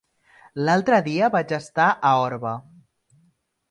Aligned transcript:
L'altre 0.69 0.99
dia 1.09 1.31
vaig 1.37 1.55
estar 1.61 1.87
a 2.13 2.17
Orba. 2.27 2.59